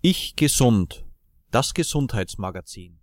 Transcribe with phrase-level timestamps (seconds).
[0.00, 1.04] Ich gesund.
[1.50, 3.00] Das Gesundheitsmagazin.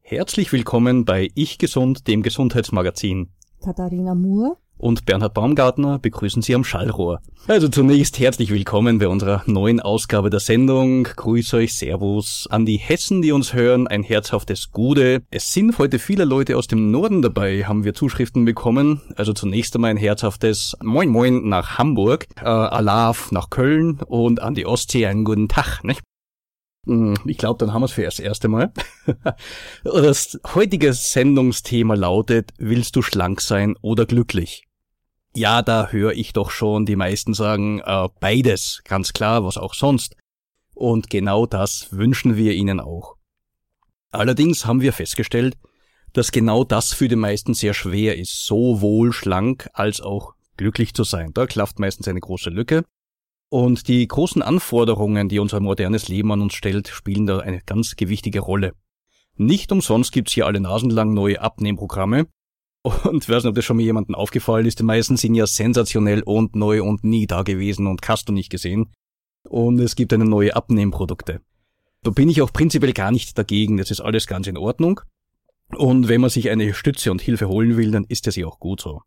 [0.00, 3.34] Herzlich willkommen bei Ich gesund, dem Gesundheitsmagazin.
[3.62, 4.56] Katharina Moore.
[4.82, 7.20] Und Bernhard Baumgartner begrüßen Sie am Schallrohr.
[7.46, 11.04] Also zunächst herzlich willkommen bei unserer neuen Ausgabe der Sendung.
[11.04, 15.22] Grüß euch, Servus an die Hessen, die uns hören, ein herzhaftes Gude.
[15.30, 19.00] Es sind heute viele Leute aus dem Norden dabei, haben wir Zuschriften bekommen.
[19.14, 24.56] Also zunächst einmal ein herzhaftes Moin Moin nach Hamburg, äh, Alaf nach Köln und an
[24.56, 26.00] die Ostsee einen guten Tag, nicht?
[26.88, 28.72] Hm, Ich glaube, dann haben wir es für das erste Mal.
[29.84, 34.64] Das heutige Sendungsthema lautet, willst du schlank sein oder glücklich?
[35.34, 39.72] Ja, da höre ich doch schon die meisten sagen, äh, beides, ganz klar, was auch
[39.72, 40.14] sonst.
[40.74, 43.16] Und genau das wünschen wir ihnen auch.
[44.10, 45.56] Allerdings haben wir festgestellt,
[46.12, 51.04] dass genau das für die meisten sehr schwer ist, sowohl schlank als auch glücklich zu
[51.04, 51.30] sein.
[51.32, 52.84] Da klafft meistens eine große Lücke.
[53.48, 57.96] Und die großen Anforderungen, die unser modernes Leben an uns stellt, spielen da eine ganz
[57.96, 58.74] gewichtige Rolle.
[59.36, 62.26] Nicht umsonst gibt's hier alle Nasen lang neue Abnehmprogramme.
[62.82, 66.22] Und weiß nicht, ob das schon mal jemandem aufgefallen ist, die meisten sind ja sensationell
[66.22, 68.92] und neu und nie da gewesen und hast du nicht gesehen.
[69.44, 71.40] Und es gibt eine neue Abnehmprodukte.
[72.02, 75.00] Da bin ich auch prinzipiell gar nicht dagegen, das ist alles ganz in Ordnung.
[75.76, 78.58] Und wenn man sich eine Stütze und Hilfe holen will, dann ist das ja auch
[78.58, 79.02] gut so.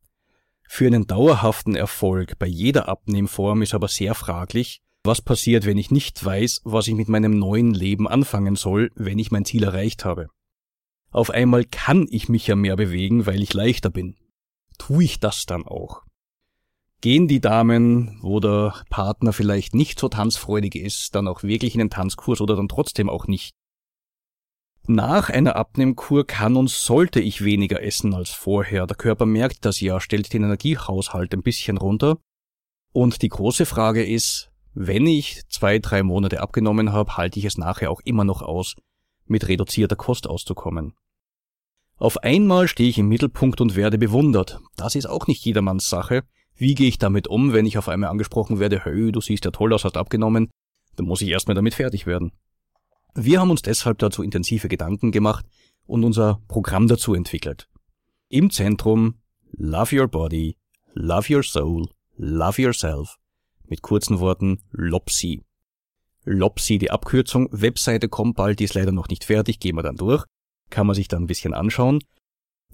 [0.68, 5.92] Für einen dauerhaften Erfolg bei jeder Abnehmform ist aber sehr fraglich, was passiert, wenn ich
[5.92, 10.06] nicht weiß, was ich mit meinem neuen Leben anfangen soll, wenn ich mein Ziel erreicht
[10.06, 10.28] habe.
[11.16, 14.18] Auf einmal kann ich mich ja mehr bewegen, weil ich leichter bin.
[14.78, 16.04] Tu ich das dann auch?
[17.00, 21.80] Gehen die Damen, wo der Partner vielleicht nicht so tanzfreudig ist, dann auch wirklich in
[21.80, 23.54] den Tanzkurs oder dann trotzdem auch nicht?
[24.88, 28.86] Nach einer Abnehmkur kann und sollte ich weniger essen als vorher.
[28.86, 32.18] Der Körper merkt das ja, stellt den Energiehaushalt ein bisschen runter.
[32.92, 37.58] Und die große Frage ist, wenn ich zwei, drei Monate abgenommen habe, halte ich es
[37.58, 38.76] nachher auch immer noch aus,
[39.26, 40.94] mit reduzierter Kost auszukommen.
[41.98, 44.60] Auf einmal stehe ich im Mittelpunkt und werde bewundert.
[44.76, 46.24] Das ist auch nicht jedermanns Sache.
[46.56, 49.52] Wie gehe ich damit um, wenn ich auf einmal angesprochen werde, hey, du siehst ja
[49.52, 50.50] toll aus, hast abgenommen,
[50.96, 52.32] dann muss ich erstmal damit fertig werden.
[53.14, 55.46] Wir haben uns deshalb dazu intensive Gedanken gemacht
[55.86, 57.70] und unser Programm dazu entwickelt.
[58.28, 59.16] Im Zentrum
[59.52, 60.58] Love Your Body,
[60.94, 63.18] Love Your Soul, Love Yourself.
[63.68, 65.44] Mit kurzen Worten LOPSI.
[66.26, 69.96] LOPSI, die Abkürzung, Webseite kommt bald, die ist leider noch nicht fertig, gehen wir dann
[69.96, 70.26] durch.
[70.70, 72.00] Kann man sich dann ein bisschen anschauen.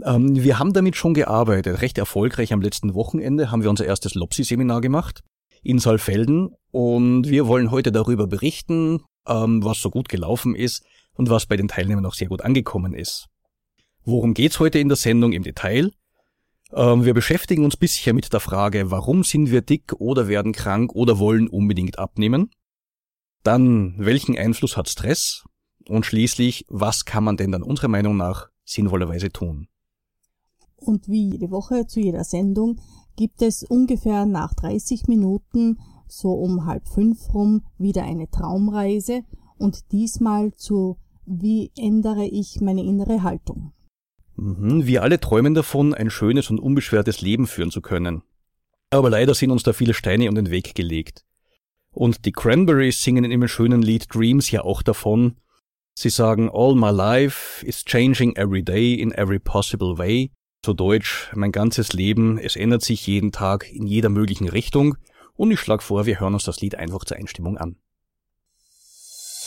[0.04, 2.54] Ähm, wir haben damit schon gearbeitet, recht erfolgreich.
[2.54, 5.22] Am letzten Wochenende haben wir unser erstes LOPSI-Seminar gemacht
[5.64, 10.84] in Saalfelden und wir wollen heute darüber berichten, ähm, was so gut gelaufen ist
[11.14, 13.28] und was bei den Teilnehmern auch sehr gut angekommen ist.
[14.04, 15.92] Worum geht's heute in der Sendung im Detail?
[16.74, 20.96] Ähm, wir beschäftigen uns bisher mit der Frage, warum sind wir dick oder werden krank
[20.96, 22.50] oder wollen unbedingt abnehmen?
[23.44, 25.46] Dann, welchen Einfluss hat Stress?
[25.88, 29.68] Und schließlich, was kann man denn dann unserer Meinung nach sinnvollerweise tun?
[30.76, 32.80] Und wie jede Woche zu jeder Sendung
[33.16, 39.24] gibt es ungefähr nach 30 Minuten, so um halb fünf rum, wieder eine Traumreise
[39.58, 43.74] und diesmal zu Wie ändere ich meine innere Haltung?
[44.36, 48.24] Mhm, Wir alle träumen davon, ein schönes und unbeschwertes Leben führen zu können.
[48.90, 51.26] Aber leider sind uns da viele Steine um den Weg gelegt.
[51.94, 55.38] Und die Cranberries singen in ihrem schönen Lied Dreams ja auch davon.
[55.94, 60.32] Sie sagen, All my life is changing every day in every possible way.
[60.64, 64.96] Zu Deutsch, mein ganzes Leben, es ändert sich jeden Tag in jeder möglichen Richtung.
[65.34, 67.78] Und ich schlage vor, wir hören uns das Lied einfach zur Einstimmung an.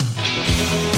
[0.01, 0.94] Die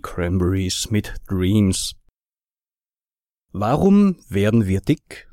[0.00, 1.94] Cranberries mit Dreams.
[3.50, 5.28] Warum werden wir dick?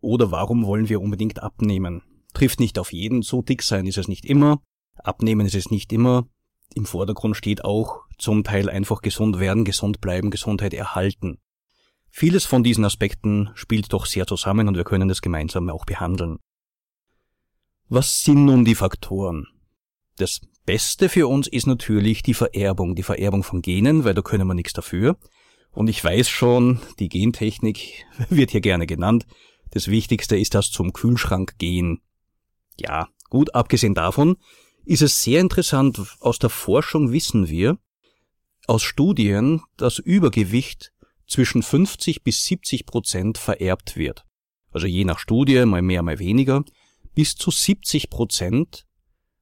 [0.00, 2.02] Oder warum wollen wir unbedingt abnehmen?
[2.32, 4.62] Trifft nicht auf jeden, so dick sein ist es nicht immer,
[4.94, 6.28] abnehmen ist es nicht immer.
[6.74, 11.38] Im Vordergrund steht auch zum Teil einfach gesund werden, gesund bleiben, Gesundheit erhalten.
[12.08, 16.38] Vieles von diesen Aspekten spielt doch sehr zusammen und wir können das gemeinsam auch behandeln.
[17.88, 19.48] Was sind nun die Faktoren?
[20.16, 24.46] Das Beste für uns ist natürlich die Vererbung, die Vererbung von Genen, weil da können
[24.46, 25.16] wir nichts dafür.
[25.70, 29.26] Und ich weiß schon, die Gentechnik wird hier gerne genannt.
[29.70, 32.02] Das Wichtigste ist das zum Kühlschrank gehen.
[32.78, 34.36] Ja, gut, abgesehen davon
[34.84, 37.78] ist es sehr interessant, aus der Forschung wissen wir,
[38.66, 40.92] aus Studien, dass Übergewicht
[41.26, 44.26] zwischen 50 bis 70 Prozent vererbt wird.
[44.70, 46.62] Also je nach Studie, mal mehr, mal weniger.
[47.14, 48.84] Bis zu 70 Prozent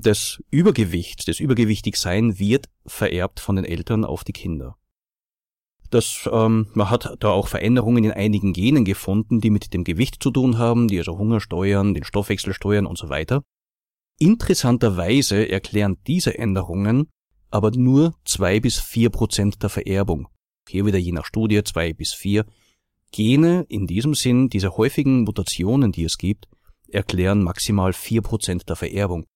[0.02, 4.76] das Übergewicht, das Übergewichtigsein wird vererbt von den Eltern auf die Kinder.
[5.90, 10.22] Das, ähm, man hat da auch Veränderungen in einigen Genen gefunden, die mit dem Gewicht
[10.22, 13.42] zu tun haben, die also Hunger steuern, den Stoffwechsel steuern und so weiter.
[14.18, 17.08] Interessanterweise erklären diese Änderungen
[17.50, 20.28] aber nur zwei bis vier Prozent der Vererbung.
[20.68, 22.44] Hier wieder je nach Studie zwei bis vier.
[23.12, 26.48] Gene in diesem Sinn, diese häufigen Mutationen, die es gibt,
[26.88, 29.26] erklären maximal vier Prozent der Vererbung.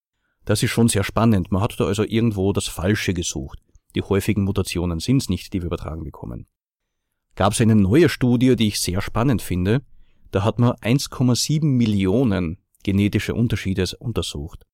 [0.51, 1.53] Das ist schon sehr spannend.
[1.53, 3.61] Man hat da also irgendwo das Falsche gesucht.
[3.95, 6.49] Die häufigen Mutationen sind es nicht, die wir übertragen bekommen.
[7.37, 9.83] Gab es eine neue Studie, die ich sehr spannend finde.
[10.33, 14.67] Da hat man 1,7 Millionen genetische Unterschiede untersucht.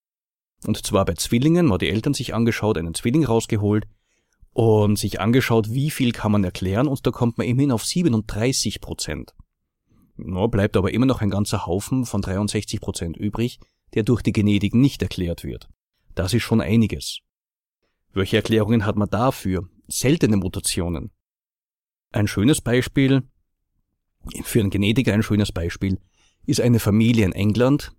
[0.67, 3.87] Und zwar bei Zwillingen, man hat die Eltern sich angeschaut, einen Zwilling rausgeholt
[4.55, 8.81] und sich angeschaut, wie viel kann man erklären und da kommt man immerhin auf 37
[8.81, 9.35] Prozent.
[10.17, 13.61] No, bleibt aber immer noch ein ganzer Haufen von 63 Prozent übrig,
[13.97, 15.69] der durch die Genetik nicht erklärt wird.
[16.15, 17.21] Das ist schon einiges.
[18.13, 19.69] Welche Erklärungen hat man dafür?
[19.89, 21.11] Seltene Mutationen.
[22.13, 23.23] Ein schönes Beispiel,
[24.45, 25.99] für einen Genetiker ein schönes Beispiel,
[26.45, 27.93] ist eine Familie in England.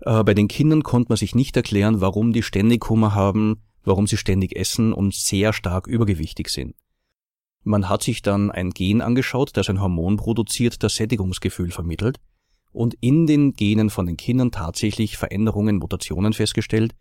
[0.00, 4.06] Äh, bei den Kindern konnte man sich nicht erklären, warum die ständig Hunger haben, warum
[4.06, 6.74] sie ständig essen und sehr stark übergewichtig sind.
[7.62, 12.20] Man hat sich dann ein Gen angeschaut, das ein Hormon produziert, das Sättigungsgefühl vermittelt
[12.76, 16.94] und in den Genen von den Kindern tatsächlich Veränderungen, Mutationen festgestellt.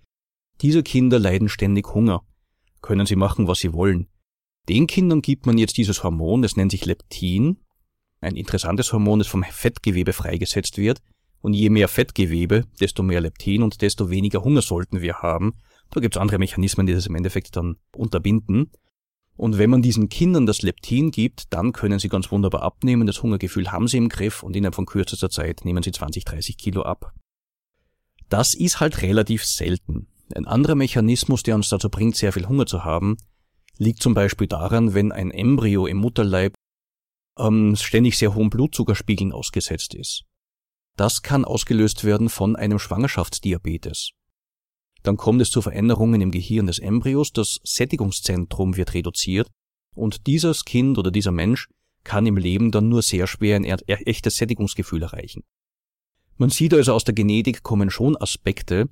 [0.61, 2.21] Diese Kinder leiden ständig Hunger.
[2.81, 4.07] Können sie machen, was sie wollen.
[4.69, 7.57] Den Kindern gibt man jetzt dieses Hormon, es nennt sich Leptin,
[8.21, 11.01] ein interessantes Hormon, das vom Fettgewebe freigesetzt wird.
[11.41, 15.55] Und je mehr Fettgewebe, desto mehr Leptin und desto weniger Hunger sollten wir haben.
[15.91, 18.71] Da gibt es andere Mechanismen, die das im Endeffekt dann unterbinden.
[19.37, 23.05] Und wenn man diesen Kindern das Leptin gibt, dann können sie ganz wunderbar abnehmen.
[23.05, 26.57] Das Hungergefühl haben sie im Griff und innerhalb von kürzester Zeit nehmen sie 20, 30
[26.57, 27.13] Kilo ab.
[28.29, 30.07] Das ist halt relativ selten.
[30.33, 33.17] Ein anderer Mechanismus, der uns dazu bringt, sehr viel Hunger zu haben,
[33.77, 36.55] liegt zum Beispiel daran, wenn ein Embryo im Mutterleib
[37.37, 40.23] ähm, ständig sehr hohen Blutzuckerspiegeln ausgesetzt ist.
[40.95, 44.11] Das kann ausgelöst werden von einem Schwangerschaftsdiabetes.
[45.05, 49.47] Dann kommt es zu Veränderungen im Gehirn des Embryos, das Sättigungszentrum wird reduziert
[49.93, 51.67] und dieses Kind oder dieser Mensch
[52.03, 55.43] kann im Leben dann nur sehr schwer ein echtes Sättigungsgefühl erreichen.
[56.37, 58.89] Man sieht also aus der Genetik kommen schon Aspekte,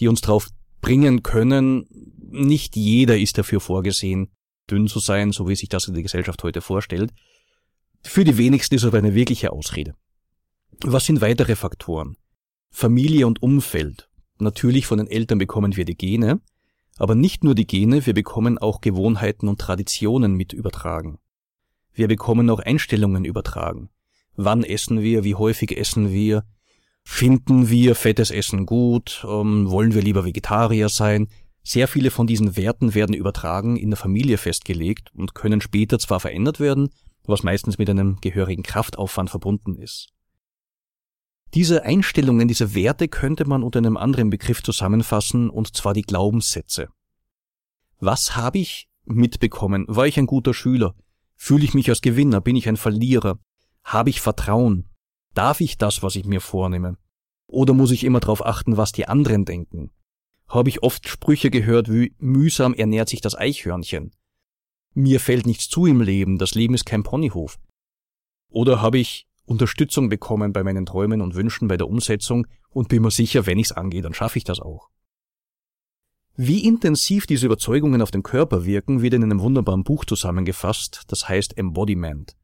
[0.00, 0.48] die uns darauf
[0.80, 1.86] bringen können,
[2.18, 4.32] nicht jeder ist dafür vorgesehen,
[4.68, 7.12] dünn zu sein, so wie sich das in der Gesellschaft heute vorstellt.
[8.02, 9.94] Für die wenigsten ist aber eine wirkliche Ausrede.
[10.80, 12.16] Was sind weitere Faktoren?
[12.72, 14.08] Familie und Umfeld.
[14.42, 16.40] Natürlich von den Eltern bekommen wir die Gene,
[16.98, 21.18] aber nicht nur die Gene, wir bekommen auch Gewohnheiten und Traditionen mit übertragen.
[21.94, 23.90] Wir bekommen auch Einstellungen übertragen.
[24.34, 26.44] Wann essen wir, wie häufig essen wir,
[27.04, 31.28] finden wir fettes Essen gut, ähm, wollen wir lieber Vegetarier sein.
[31.62, 36.18] Sehr viele von diesen Werten werden übertragen, in der Familie festgelegt und können später zwar
[36.18, 36.88] verändert werden,
[37.24, 40.08] was meistens mit einem gehörigen Kraftaufwand verbunden ist.
[41.54, 46.88] Diese Einstellungen, diese Werte könnte man unter einem anderen Begriff zusammenfassen, und zwar die Glaubenssätze.
[47.98, 49.84] Was habe ich mitbekommen?
[49.88, 50.94] War ich ein guter Schüler?
[51.36, 52.40] Fühle ich mich als Gewinner?
[52.40, 53.38] Bin ich ein Verlierer?
[53.84, 54.88] Habe ich Vertrauen?
[55.34, 56.96] Darf ich das, was ich mir vornehme?
[57.46, 59.90] Oder muss ich immer darauf achten, was die anderen denken?
[60.48, 64.12] Habe ich oft Sprüche gehört wie mühsam ernährt sich das Eichhörnchen?
[64.94, 67.58] Mir fällt nichts zu im Leben, das Leben ist kein Ponyhof.
[68.48, 73.02] Oder habe ich Unterstützung bekommen bei meinen Träumen und Wünschen bei der Umsetzung und bin
[73.02, 74.88] mir sicher, wenn ich's angehe, dann schaffe ich das auch.
[76.34, 81.28] Wie intensiv diese Überzeugungen auf den Körper wirken, wird in einem wunderbaren Buch zusammengefasst, das
[81.28, 82.34] heißt Embodiment.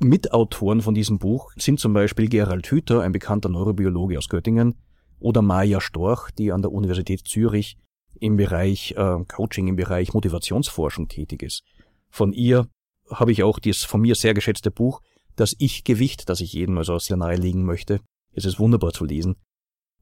[0.00, 4.74] Mitautoren von diesem Buch sind zum Beispiel Gerald Hüther, ein bekannter Neurobiologe aus Göttingen,
[5.18, 7.78] oder Maja Storch, die an der Universität Zürich
[8.18, 11.62] im Bereich äh, Coaching, im Bereich Motivationsforschung tätig ist.
[12.08, 12.68] Von ihr
[13.10, 15.00] habe ich auch das von mir sehr geschätzte Buch
[15.36, 18.00] Das Ich-Gewicht, das ich jedem also sehr nahelegen möchte.
[18.32, 19.36] Es ist wunderbar zu lesen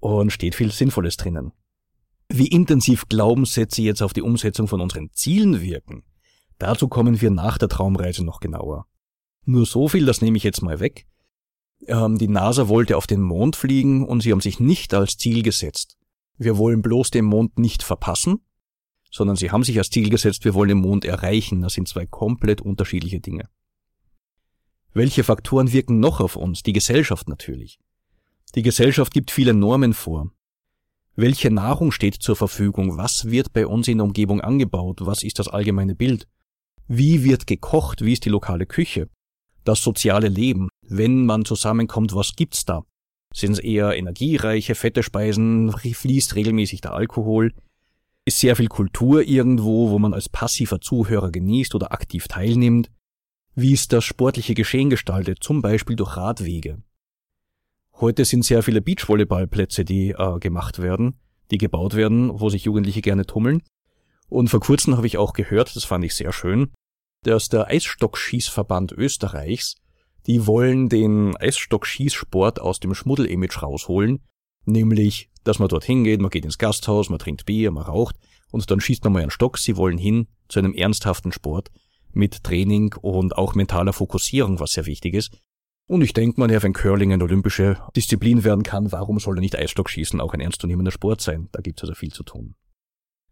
[0.00, 1.52] und steht viel Sinnvolles drinnen.
[2.28, 6.04] Wie intensiv Glaubenssätze jetzt auf die Umsetzung von unseren Zielen wirken,
[6.58, 8.86] dazu kommen wir nach der Traumreise noch genauer.
[9.44, 11.06] Nur so viel, das nehme ich jetzt mal weg.
[11.86, 15.42] Ähm, die NASA wollte auf den Mond fliegen und sie haben sich nicht als Ziel
[15.42, 15.98] gesetzt,
[16.36, 18.40] wir wollen bloß den Mond nicht verpassen,
[19.10, 21.60] sondern sie haben sich als Ziel gesetzt, wir wollen den Mond erreichen.
[21.60, 23.48] Das sind zwei komplett unterschiedliche Dinge.
[24.96, 26.62] Welche Faktoren wirken noch auf uns?
[26.62, 27.80] Die Gesellschaft natürlich.
[28.54, 30.30] Die Gesellschaft gibt viele Normen vor.
[31.16, 32.96] Welche Nahrung steht zur Verfügung?
[32.96, 34.98] Was wird bei uns in der Umgebung angebaut?
[35.00, 36.28] Was ist das allgemeine Bild?
[36.86, 38.04] Wie wird gekocht?
[38.04, 39.08] Wie ist die lokale Küche?
[39.64, 40.68] Das soziale Leben.
[40.82, 42.84] Wenn man zusammenkommt, was gibt's da?
[43.32, 45.72] Sind es eher energiereiche, fette Speisen?
[45.72, 47.52] Fließt regelmäßig der Alkohol?
[48.26, 52.90] Ist sehr viel Kultur irgendwo, wo man als passiver Zuhörer genießt oder aktiv teilnimmt?
[53.54, 56.82] Wie ist das sportliche Geschehen gestaltet, zum Beispiel durch Radwege?
[58.00, 61.20] Heute sind sehr viele Beachvolleyballplätze, die äh, gemacht werden,
[61.50, 63.62] die gebaut werden, wo sich Jugendliche gerne tummeln.
[64.28, 66.72] Und vor kurzem habe ich auch gehört, das fand ich sehr schön,
[67.22, 69.76] dass der Eisstockschießverband Österreichs
[70.26, 74.20] die wollen den Eisstock-Schießsport aus dem Schmuddel-Image rausholen,
[74.64, 78.16] nämlich, dass man dorthin geht, man geht ins Gasthaus, man trinkt Bier, man raucht
[78.50, 79.58] und dann schießt man mal einen Stock.
[79.58, 81.70] Sie wollen hin zu einem ernsthaften Sport
[82.14, 85.36] mit Training und auch mentaler Fokussierung, was sehr wichtig ist.
[85.86, 89.56] Und ich denke mal, ja, wenn Curling eine olympische Disziplin werden kann, warum soll nicht
[89.58, 91.48] Eisstockschießen auch ein ernstzunehmender Sport sein?
[91.52, 92.54] Da gibt's also viel zu tun.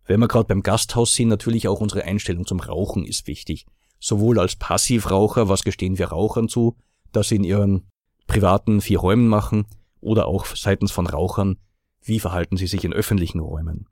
[0.04, 3.66] Wenn wir gerade beim Gasthaus sind, natürlich auch unsere Einstellung zum Rauchen ist wichtig
[4.02, 6.76] sowohl als Passivraucher, was gestehen wir Rauchern zu,
[7.12, 7.86] dass sie in ihren
[8.26, 9.66] privaten vier Räumen machen,
[10.00, 11.58] oder auch seitens von Rauchern,
[12.02, 13.86] wie verhalten sie sich in öffentlichen Räumen.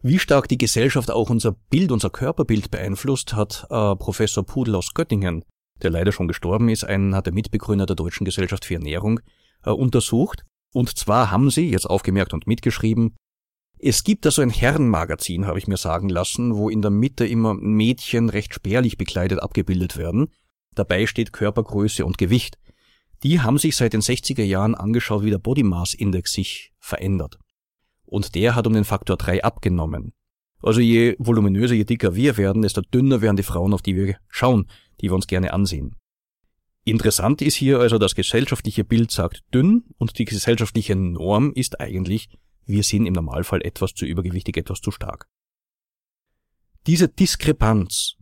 [0.00, 4.94] Wie stark die Gesellschaft auch unser Bild, unser Körperbild beeinflusst, hat äh, Professor Pudel aus
[4.94, 5.44] Göttingen,
[5.82, 9.18] der leider schon gestorben ist, einer der Mitbegründer der Deutschen Gesellschaft für Ernährung,
[9.64, 10.44] äh, untersucht.
[10.72, 13.16] Und zwar haben sie, jetzt aufgemerkt und mitgeschrieben,
[13.80, 17.26] es gibt da so ein Herrenmagazin, habe ich mir sagen lassen, wo in der Mitte
[17.26, 20.28] immer Mädchen recht spärlich bekleidet abgebildet werden.
[20.74, 22.58] Dabei steht Körpergröße und Gewicht.
[23.24, 27.38] Die haben sich seit den 60er Jahren angeschaut, wie der Body Mass Index sich verändert.
[28.08, 30.12] Und der hat um den Faktor 3 abgenommen.
[30.62, 34.16] Also je voluminöser, je dicker wir werden, desto dünner werden die Frauen, auf die wir
[34.28, 34.66] schauen,
[35.00, 35.94] die wir uns gerne ansehen.
[36.84, 42.30] Interessant ist hier also, das gesellschaftliche Bild sagt dünn und die gesellschaftliche Norm ist eigentlich,
[42.64, 45.28] wir sind im Normalfall etwas zu übergewichtig, etwas zu stark.
[46.86, 48.16] Diese Diskrepanz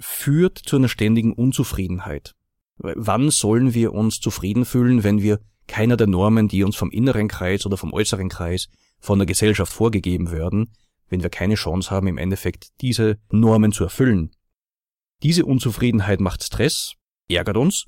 [0.00, 2.34] führt zu einer ständigen Unzufriedenheit.
[2.78, 7.28] Wann sollen wir uns zufrieden fühlen, wenn wir keiner der Normen, die uns vom inneren
[7.28, 10.72] Kreis oder vom äußeren Kreis von der Gesellschaft vorgegeben werden,
[11.08, 14.30] wenn wir keine Chance haben, im Endeffekt diese Normen zu erfüllen.
[15.22, 16.94] Diese Unzufriedenheit macht Stress,
[17.28, 17.86] ärgert uns,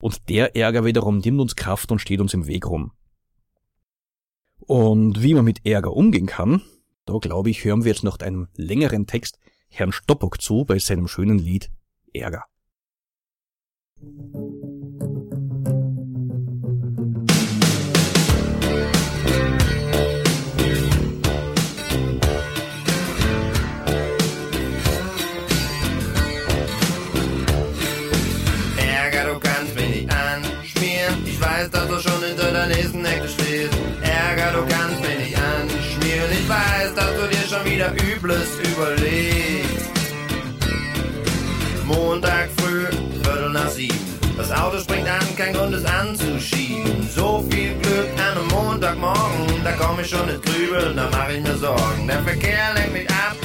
[0.00, 2.92] und der Ärger wiederum nimmt uns Kraft und steht uns im Weg rum.
[4.58, 6.62] Und wie man mit Ärger umgehen kann,
[7.04, 9.38] da glaube ich, hören wir jetzt noch einen längeren Text
[9.68, 11.70] Herrn Stoppock zu bei seinem schönen Lied
[12.12, 12.44] Ärger.
[14.00, 14.55] Ärger,
[32.56, 33.74] der nächsten Ecke stehst.
[34.02, 36.30] Ärger, du kannst mich nicht anschmieren.
[36.32, 39.90] Ich weiß, dass du dir schon wieder Übles überlegst.
[41.84, 42.86] Montag früh,
[43.22, 43.98] Viertel nach sieben.
[44.36, 47.08] Das Auto springt an, kein Grund es anzuschieben.
[47.14, 51.42] So viel Glück an einem Montagmorgen, da komm ich schon ins Grübeln, da mach ich
[51.42, 52.06] mir Sorgen.
[52.06, 53.36] Der Verkehr lenkt mich ab,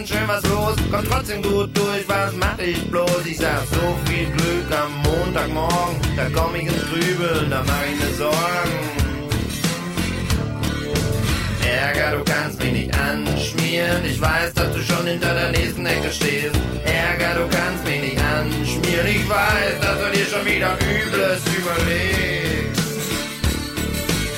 [0.00, 3.26] ganz schön was los, komm trotzdem gut durch, was mach ich bloß?
[3.26, 8.00] Ich sag so viel Glück am Montagmorgen, da komm ich ins Grübeln, da mach ich
[8.00, 8.78] mir Sorgen.
[11.66, 14.02] Ärger, du kannst mich nicht anschmieren.
[14.06, 16.56] Ich weiß, dass du schon hinter der nächsten Ecke stehst.
[16.84, 19.06] Ärger, du kannst mich nicht anschmieren.
[19.06, 22.80] Ich weiß, dass du dir schon wieder Übles überlegst.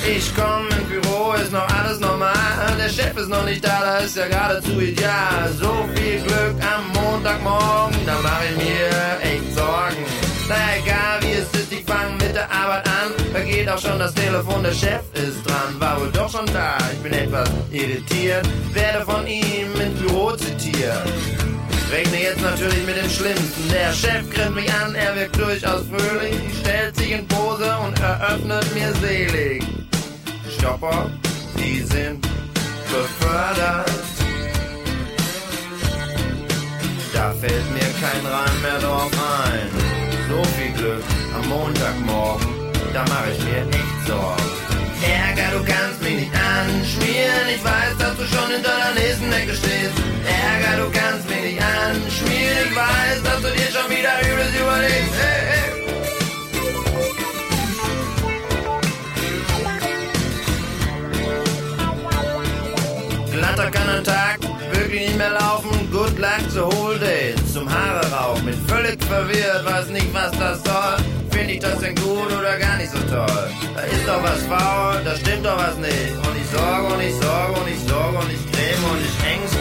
[0.05, 1.02] Ich komm ins Büro,
[1.43, 2.33] ist noch alles normal.
[2.77, 5.49] Der Chef ist noch nicht da, das ist ja geradezu ideal.
[5.59, 8.89] So viel Glück am Montagmorgen, da mach ich mir
[9.21, 10.05] echt Sorgen.
[10.47, 13.11] Na egal wie es ist, ich fang mit der Arbeit an.
[13.33, 15.79] Da geht auch schon das Telefon, der Chef ist dran.
[15.79, 18.47] War wohl doch schon da, ich bin etwas irritiert.
[18.73, 21.03] Werde von ihm ins Büro zitiert.
[21.91, 23.69] Rechne jetzt natürlich mit dem Schlimmsten.
[23.69, 28.65] Der Chef grinst mich an, er wirkt durchaus fröhlich, stellt sich in Pose und eröffnet
[28.73, 29.63] mir selig.
[30.57, 31.11] Stopper,
[31.63, 32.21] die sind
[32.91, 33.91] befördert.
[37.13, 39.11] Da fällt mir kein Reim mehr drauf
[39.47, 39.69] ein.
[40.29, 41.03] So viel Glück
[41.35, 42.47] am Montagmorgen,
[42.93, 44.49] da mach ich mir echt Sorgen.
[45.03, 47.45] Ärger, du kannst mich nicht anschmieren.
[47.55, 49.97] Ich weiß, dass du schon hinter der nächsten Ecke stehst.
[50.25, 52.67] Ärger, du kannst mich nicht anschmieren.
[52.69, 55.15] Ich weiß, dass du dir schon wieder Übles überlegst.
[55.21, 55.62] Hey, hey.
[63.53, 64.39] Glatter kann ein Tag
[64.71, 65.69] wirklich nicht mehr laufen.
[65.91, 67.35] Good luck to whole day.
[67.53, 68.45] Zum Haare rauchen.
[68.45, 70.97] Bin völlig verwirrt, weiß nicht, was das soll.
[71.29, 73.49] Finde ich das denn gut oder gar nicht so toll?
[73.75, 76.13] Da ist doch was faul, da stimmt doch was nicht.
[76.25, 79.52] Und ich sorge und ich sorge und ich sorge und ich creme und ich ängstige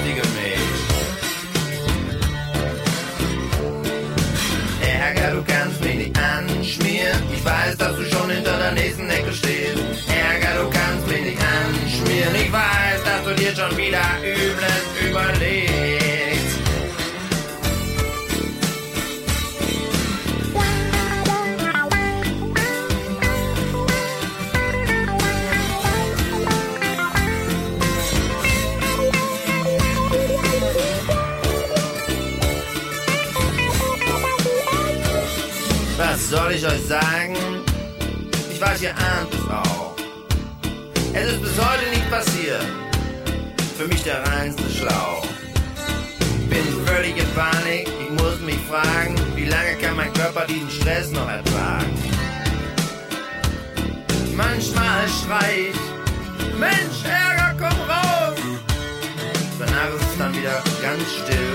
[36.93, 37.37] sagen?
[38.53, 39.97] Ich weiß, ihr ahnt es auch.
[41.15, 42.67] Es ist bis heute nicht passiert.
[43.79, 45.25] Für mich der reinste Schlauch.
[46.51, 47.89] Bin völlig in Panik.
[48.03, 51.97] Ich muss mich fragen, wie lange kann mein Körper diesen Stress noch ertragen?
[54.37, 58.39] Manchmal schrei ich, Mensch, Ärger, komm raus!
[59.59, 61.55] Danach ist es dann wieder ganz still.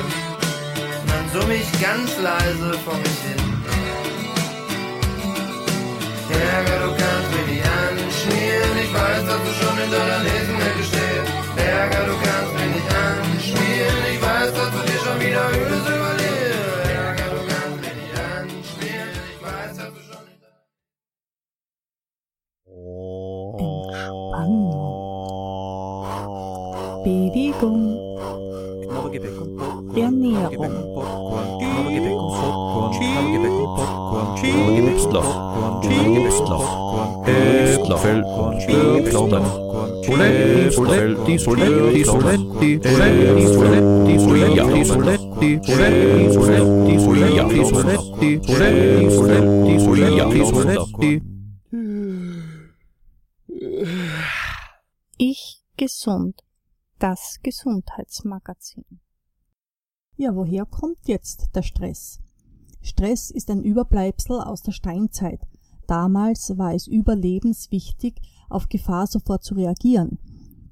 [1.01, 3.56] Und dann summe ich ganz leise vor mich hin.
[6.37, 7.99] Ärger, du kannst mir die Hand.
[8.79, 11.29] Ich weiß, dass du schon in deiner Lesen gestehst.
[11.57, 13.25] Ärger, du kannst mir die Hand.
[13.39, 16.89] Ich weiß, dass du dir schon wieder übelst überlebst.
[16.89, 19.11] Ärger, du kannst mir die Hand schmieren.
[19.31, 20.51] Ich weiß, dass du schon hinter
[23.57, 24.75] Entspannung.
[27.03, 27.81] Bewegung.
[28.83, 29.97] Knorrgebäck und Popcorn.
[29.97, 30.51] Ernährung.
[30.53, 31.45] Knorrgebäck und Popcorn.
[31.59, 32.91] Knorrgebäck und Popcorn.
[32.91, 34.35] Knorrgebäck und Popcorn.
[34.35, 35.36] Knorrgebäck und Popcorn.
[55.17, 56.43] Ich gesund,
[56.99, 58.85] das Gesundheitsmagazin.
[60.15, 62.19] Ja, woher kommt jetzt der Stress?
[62.81, 65.41] Stress ist ein Überbleibsel aus der Steinzeit.
[65.87, 70.19] Damals war es überlebenswichtig, auf Gefahr sofort zu reagieren.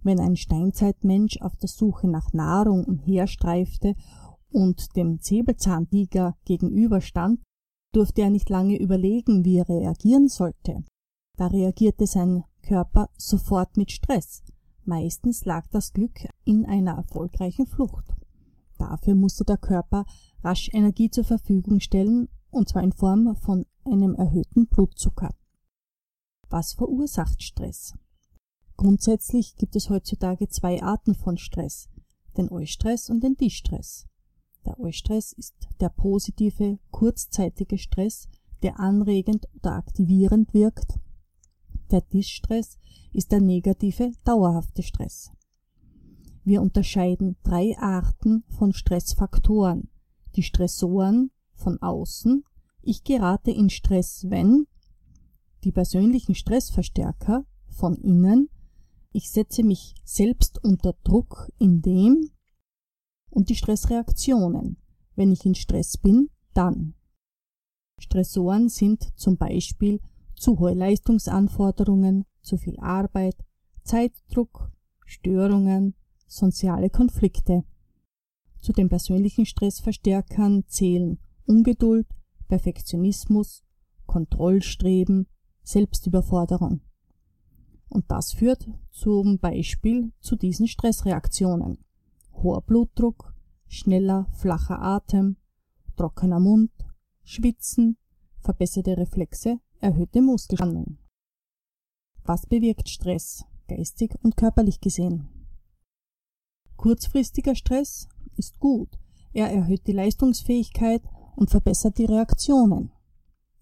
[0.04, 3.96] Wenn ein Steinzeitmensch auf der Suche nach Nahrung umherstreifte
[4.52, 7.40] und dem Säbelzahntiger gegenüberstand,
[7.94, 10.84] durfte er nicht lange überlegen, wie er reagieren sollte.
[11.38, 14.44] Da reagierte sein Körper sofort mit Stress.
[14.84, 18.06] Meistens lag das Glück in einer erfolgreichen Flucht.
[18.78, 20.06] Dafür musste der Körper
[20.44, 25.36] rasch Energie zur Verfügung stellen, und zwar in Form von einem erhöhten Blutzucker.
[26.50, 27.94] Was verursacht Stress?
[28.78, 31.90] Grundsätzlich gibt es heutzutage zwei Arten von Stress,
[32.38, 34.08] den Eustress und den Distress.
[34.66, 38.30] Der Eustress ist der positive, kurzzeitige Stress,
[38.64, 41.00] der anregend oder aktivierend wirkt.
[41.92, 42.80] Der Distress
[43.12, 45.32] ist der negative, dauerhafte Stress.
[46.44, 49.90] Wir unterscheiden drei Arten von Stressfaktoren.
[50.36, 52.44] Die Stressoren von außen.
[52.82, 54.68] Ich gerate in Stress, wenn
[55.64, 58.50] die persönlichen Stressverstärker von innen,
[59.12, 62.30] ich setze mich selbst unter Druck, indem
[63.30, 64.78] und die Stressreaktionen.
[65.16, 66.96] Wenn ich in Stress bin, dann.
[67.98, 70.02] Stressoren sind zum Beispiel
[70.36, 73.38] zu hohe Leistungsanforderungen, zu viel Arbeit,
[73.84, 74.72] Zeitdruck,
[75.06, 75.96] Störungen,
[76.28, 77.64] soziale Konflikte.
[78.60, 82.08] Zu den persönlichen Stressverstärkern zählen Ungeduld,
[82.48, 83.64] Perfektionismus,
[84.06, 85.28] Kontrollstreben,
[85.64, 86.82] Selbstüberforderung.
[87.90, 91.78] Und das führt zum Beispiel zu diesen Stressreaktionen.
[92.34, 93.34] Hoher Blutdruck,
[93.68, 95.38] schneller, flacher Atem,
[95.96, 96.72] trockener Mund,
[97.24, 97.98] Schwitzen,
[98.40, 100.98] verbesserte Reflexe, erhöhte Muskelspannung.
[102.24, 105.30] Was bewirkt Stress, geistig und körperlich gesehen?
[106.76, 109.00] Kurzfristiger Stress ist gut.
[109.34, 111.02] Er erhöht die Leistungsfähigkeit
[111.36, 112.92] und verbessert die Reaktionen.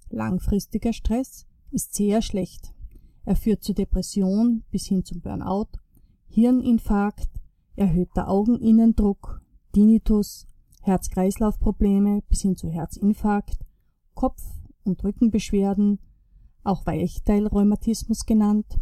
[0.10, 2.74] Langfristiger Stress ist sehr schlecht.
[3.26, 5.70] Er führt zu Depression bis hin zum Burnout,
[6.28, 7.30] Hirninfarkt,
[7.76, 10.48] erhöhter Augeninnendruck, Tinnitus,
[10.82, 13.58] Herz-Kreislauf-Probleme bis hin zu Herzinfarkt,
[14.14, 16.00] Kopf- und Rückenbeschwerden,
[16.64, 18.78] auch Weichteilrheumatismus genannt,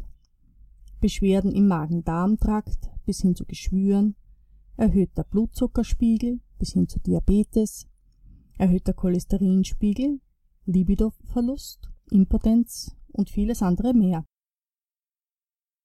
[1.00, 4.16] Beschwerden im Magen-Darm-Trakt bis hin zu Geschwüren,
[4.78, 7.88] erhöhter Blutzuckerspiegel bis hin zu Diabetes,
[8.58, 10.20] erhöhter Cholesterinspiegel,
[10.66, 14.26] Libidoverlust, Impotenz und vieles andere mehr.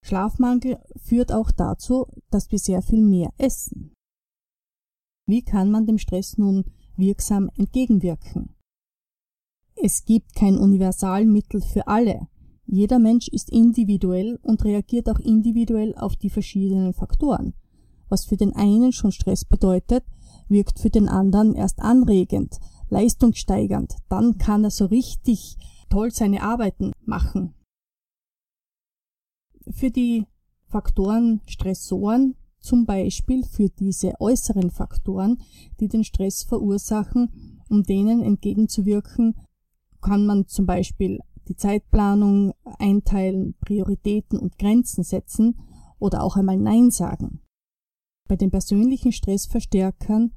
[0.02, 3.92] Schlafmangel führt auch dazu, dass wir sehr viel mehr essen.
[5.26, 6.64] Wie kann man dem Stress nun
[6.96, 8.54] wirksam entgegenwirken?
[9.82, 12.28] Es gibt kein Universalmittel für alle.
[12.66, 17.54] Jeder Mensch ist individuell und reagiert auch individuell auf die verschiedenen Faktoren.
[18.08, 20.04] Was für den einen schon Stress bedeutet,
[20.48, 23.96] wirkt für den anderen erst anregend, leistungssteigernd.
[24.08, 25.56] Dann kann er so richtig
[25.88, 27.54] toll seine Arbeiten machen.
[29.70, 30.26] Für die
[30.68, 35.40] Faktoren Stressoren, zum Beispiel für diese äußeren Faktoren,
[35.80, 39.36] die den Stress verursachen, um denen entgegenzuwirken,
[40.00, 45.58] kann man zum Beispiel die Zeitplanung einteilen, Prioritäten und Grenzen setzen
[45.98, 47.40] oder auch einmal Nein sagen.
[48.28, 50.32] Bei den persönlichen Stressverstärkern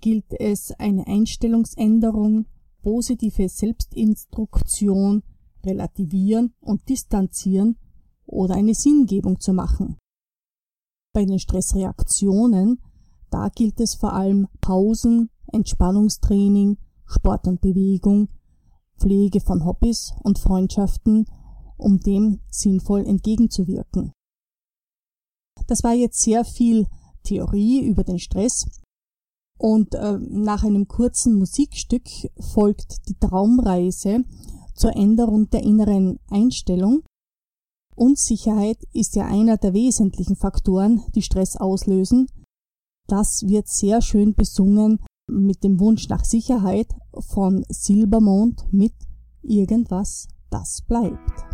[0.00, 2.46] gilt es eine Einstellungsänderung,
[2.82, 5.22] positive Selbstinstruktion,
[5.64, 7.76] relativieren und distanzieren
[8.26, 9.96] oder eine Sinngebung zu machen.
[11.12, 12.80] Bei den Stressreaktionen,
[13.30, 18.28] da gilt es vor allem Pausen, Entspannungstraining, Sport und Bewegung,
[18.98, 21.26] Pflege von Hobbys und Freundschaften,
[21.76, 24.12] um dem sinnvoll entgegenzuwirken.
[25.66, 26.86] Das war jetzt sehr viel
[27.22, 28.66] Theorie über den Stress
[29.58, 32.04] und äh, nach einem kurzen Musikstück
[32.38, 34.24] folgt die Traumreise
[34.74, 37.02] zur Änderung der inneren Einstellung.
[37.96, 42.28] Unsicherheit ist ja einer der wesentlichen Faktoren, die Stress auslösen.
[43.08, 48.94] Das wird sehr schön besungen mit dem Wunsch nach Sicherheit von Silbermond mit
[49.42, 51.47] Irgendwas, das bleibt.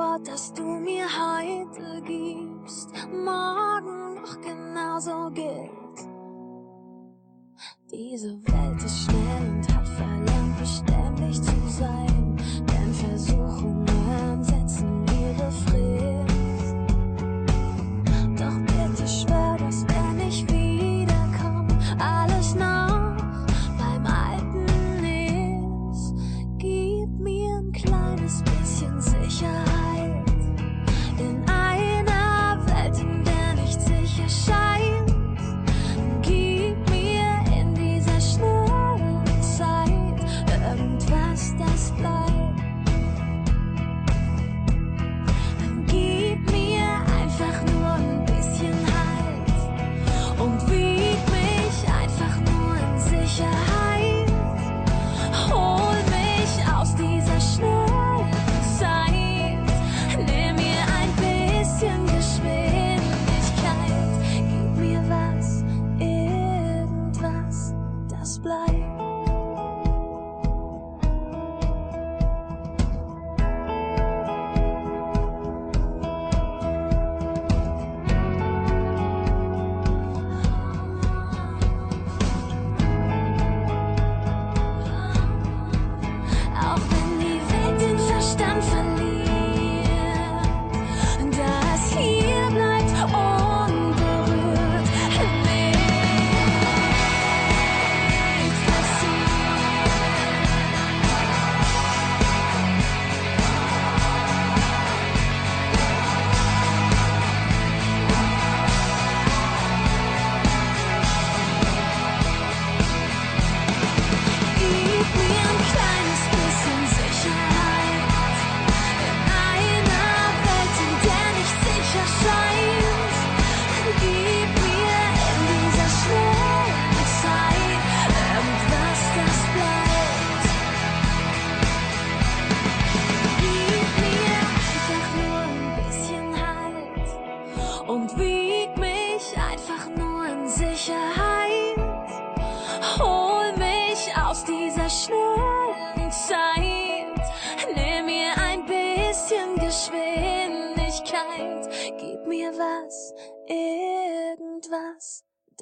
[0.00, 5.70] Dass das Wort, das du mir heute gibst, morgen noch genauso gilt.
[7.90, 12.36] Diese Welt ist schnell und hat verlernt, beständig zu sein,
[12.68, 14.89] denn Versuchungen setzen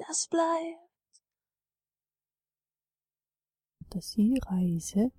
[0.07, 0.89] das bleibt.
[3.81, 5.11] Fantasiereise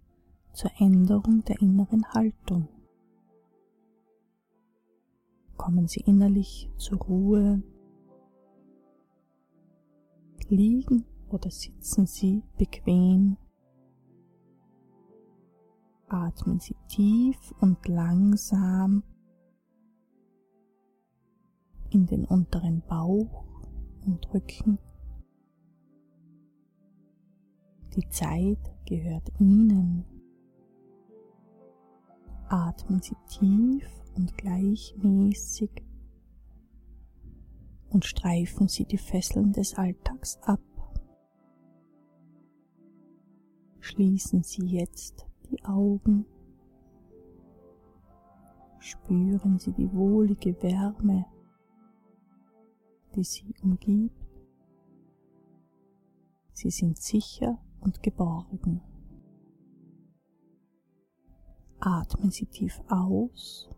[0.52, 2.68] zur Änderung der inneren Haltung.
[5.56, 7.62] Kommen Sie innerlich zur Ruhe.
[10.48, 13.36] Liegen oder sitzen Sie bequem.
[16.08, 19.04] Atmen Sie tief und langsam
[21.90, 23.49] in den unteren Bauch
[24.06, 24.78] und Rücken.
[27.96, 30.04] Die Zeit gehört Ihnen.
[32.48, 35.70] Atmen Sie tief und gleichmäßig
[37.90, 40.60] und streifen Sie die Fesseln des Alltags ab.
[43.80, 46.26] Schließen Sie jetzt die Augen.
[48.78, 51.26] Spüren Sie die wohlige Wärme,
[53.14, 54.14] die Sie umgibt.
[56.52, 58.82] Sie sind sicher und geborgen.
[61.80, 63.70] Atmen Sie tief aus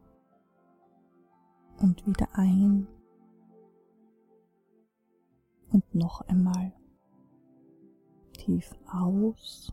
[1.78, 2.88] und wieder ein
[5.70, 6.72] und noch einmal
[8.32, 9.72] tief aus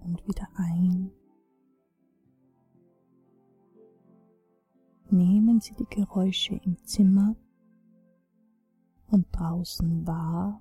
[0.00, 1.10] und wieder ein.
[5.10, 7.36] Nehmen Sie die Geräusche im Zimmer
[9.08, 10.60] und draußen wahr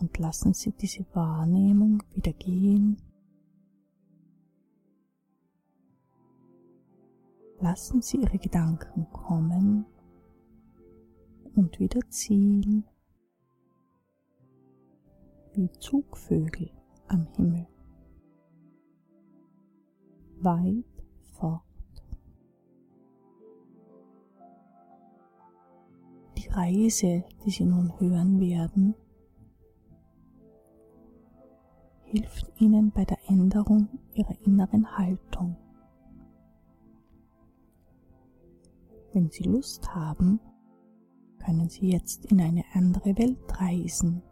[0.00, 2.96] und lassen Sie diese Wahrnehmung wieder gehen.
[7.60, 9.84] Lassen Sie Ihre Gedanken kommen
[11.54, 12.84] und wieder ziehen,
[15.52, 16.70] wie Zugvögel
[17.08, 17.66] am Himmel,
[20.40, 20.84] weit
[21.32, 21.69] fort.
[26.52, 28.94] Reise, die Sie nun hören werden,
[32.02, 35.56] hilft Ihnen bei der Änderung Ihrer inneren Haltung.
[39.12, 40.40] Wenn Sie Lust haben,
[41.38, 44.22] können Sie jetzt in eine andere Welt reisen.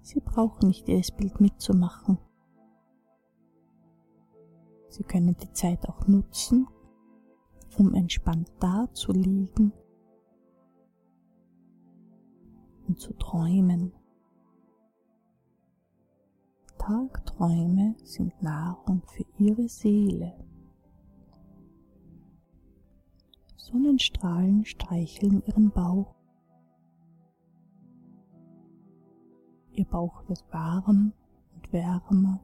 [0.00, 2.18] Sie brauchen nicht jedes Bild mitzumachen.
[4.88, 6.66] Sie können die Zeit auch nutzen,
[7.78, 9.72] um entspannt dazuliegen
[12.92, 13.90] und zu träumen.
[16.76, 20.34] Tagträume sind Nahrung für ihre Seele.
[23.56, 26.14] Sonnenstrahlen streicheln ihren Bauch.
[29.70, 31.14] Ihr Bauch wird warm
[31.54, 32.40] und wärmer.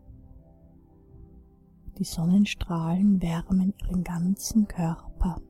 [1.98, 5.42] Die Sonnenstrahlen wärmen ihren ganzen Körper.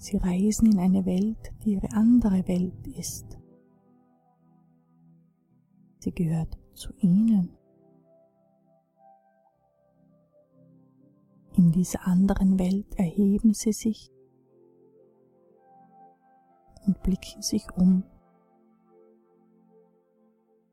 [0.00, 3.38] Sie reisen in eine Welt, die ihre andere Welt ist.
[5.98, 7.50] Sie gehört zu ihnen.
[11.52, 14.10] In dieser anderen Welt erheben sie sich
[16.86, 18.02] und blicken sich um.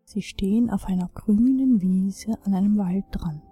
[0.06, 3.47] Sie stehen auf einer grünen Wiese an einem Waldrand.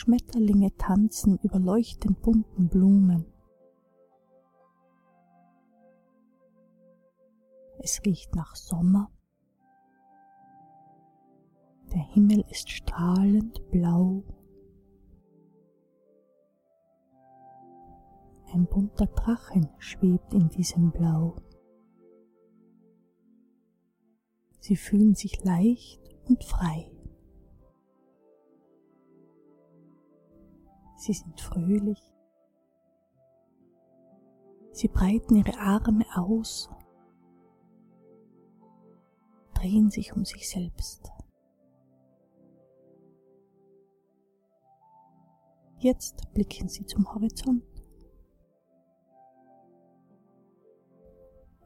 [0.00, 3.26] Schmetterlinge tanzen über leuchtend bunten Blumen.
[7.80, 9.10] Es riecht nach Sommer.
[11.92, 14.22] Der Himmel ist strahlend blau.
[18.54, 21.36] Ein bunter Drachen schwebt in diesem Blau.
[24.60, 26.90] Sie fühlen sich leicht und frei.
[31.00, 31.98] Sie sind fröhlich.
[34.70, 36.68] Sie breiten ihre Arme aus,
[39.54, 41.10] drehen sich um sich selbst.
[45.78, 47.64] Jetzt blicken sie zum Horizont.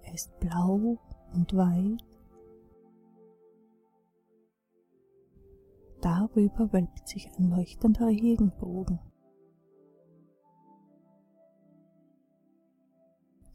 [0.03, 0.97] Er ist blau
[1.33, 2.05] und weit.
[6.01, 9.01] Darüber wölbt sich ein leuchtender Regenbogen.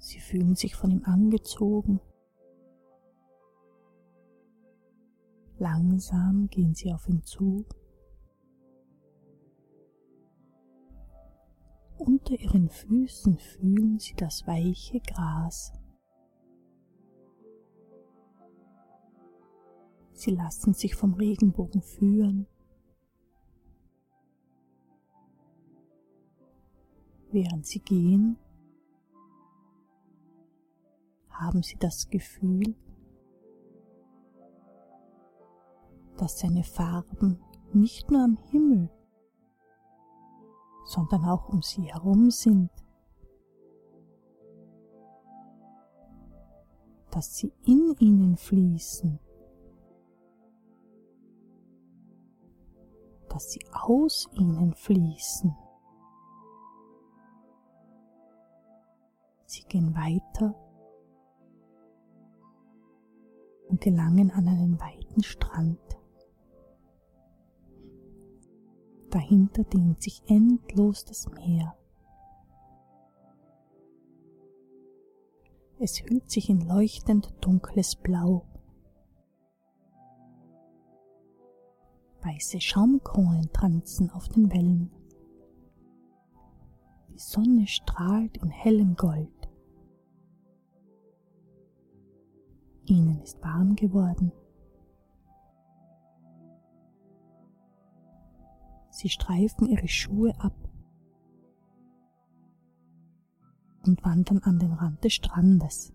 [0.09, 2.01] Sie fühlen sich von ihm angezogen.
[5.59, 7.63] Langsam gehen sie auf ihn zu.
[11.99, 15.73] Unter ihren Füßen fühlen sie das weiche Gras.
[20.13, 22.47] Sie lassen sich vom Regenbogen führen.
[27.31, 28.39] Während sie gehen,
[31.39, 32.75] haben sie das Gefühl,
[36.17, 38.89] dass seine Farben nicht nur am Himmel,
[40.85, 42.69] sondern auch um sie herum sind,
[47.11, 49.19] dass sie in ihnen fließen,
[53.29, 55.55] dass sie aus ihnen fließen.
[59.45, 60.53] Sie gehen weiter
[63.69, 65.79] und gelangen an einen weiten Strand.
[69.09, 71.75] Dahinter dehnt sich endlos das Meer.
[75.79, 78.45] Es hüllt sich in leuchtend dunkles Blau.
[82.21, 84.91] Weiße Schaumkronen tanzen auf den Wellen.
[87.09, 89.38] Die Sonne strahlt in hellem Gold.
[92.89, 94.31] Ihnen ist warm geworden.
[98.89, 100.55] Sie streifen ihre Schuhe ab
[103.85, 105.93] und wandern an den Rand des Strandes.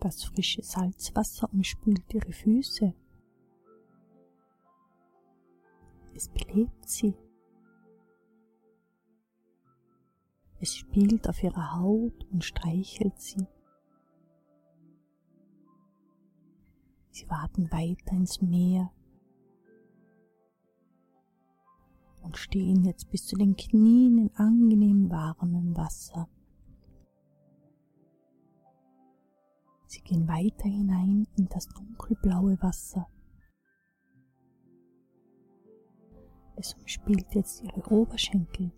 [0.00, 2.94] Das frische Salzwasser umspült ihre Füße.
[6.14, 7.14] Es belebt sie.
[10.62, 13.48] Es spielt auf ihrer Haut und streichelt sie.
[17.10, 18.92] Sie warten weiter ins Meer
[22.22, 26.28] und stehen jetzt bis zu den Knien in angenehm warmem Wasser.
[29.88, 33.08] Sie gehen weiter hinein in das dunkelblaue Wasser.
[36.54, 38.70] Es umspielt jetzt ihre Oberschenkel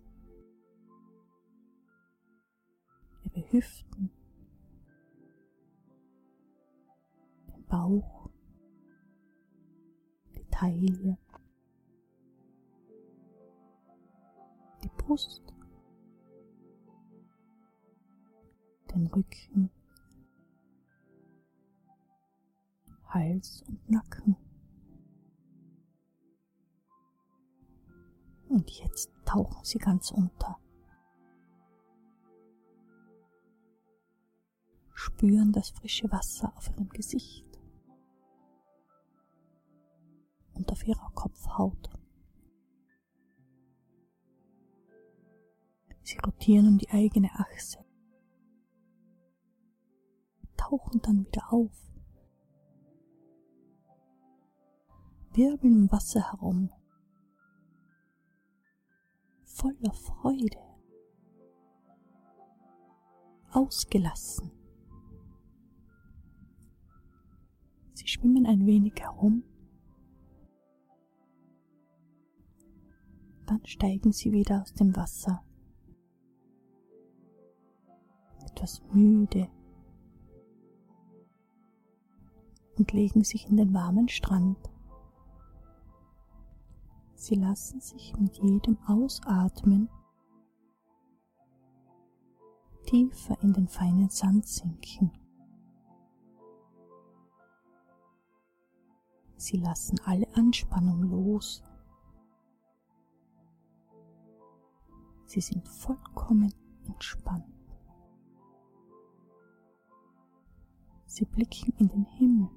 [3.35, 4.11] ihre Hüften,
[7.47, 8.29] den Bauch,
[10.35, 11.17] die Taille,
[14.83, 15.53] die Brust,
[18.93, 19.69] den Rücken,
[23.07, 24.35] Hals und Nacken.
[28.47, 30.59] Und jetzt tauchen Sie ganz unter.
[34.97, 37.45] Spüren das frische Wasser auf Ihrem Gesicht
[40.53, 41.89] und auf Ihrer Kopfhaut.
[46.01, 47.83] Sie rotieren um die eigene Achse,
[50.55, 51.73] tauchen dann wieder auf,
[55.33, 56.71] wirbeln im Wasser herum,
[59.43, 60.59] voller Freude,
[63.51, 64.54] ausgelassen.
[68.05, 69.43] Sie schwimmen ein wenig herum,
[73.47, 75.43] dann steigen sie wieder aus dem Wasser
[78.45, 79.49] etwas müde
[82.77, 84.59] und legen sich in den warmen Strand.
[87.15, 89.89] Sie lassen sich mit jedem Ausatmen
[92.85, 95.24] tiefer in den feinen Sand sinken.
[99.45, 101.61] Sie lassen alle Anspannung los.
[105.27, 106.51] Sie sind vollkommen
[106.87, 107.45] entspannt.
[111.05, 112.49] Sie blicken in den Himmel.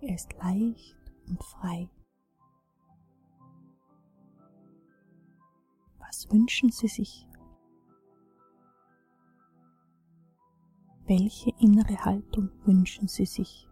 [0.00, 1.90] Er ist leicht und frei.
[5.98, 7.26] Was wünschen Sie sich?
[11.06, 13.68] Welche innere Haltung wünschen Sie sich?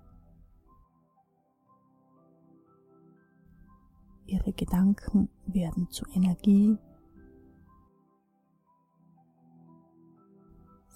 [4.26, 6.78] Ihre Gedanken werden zu Energie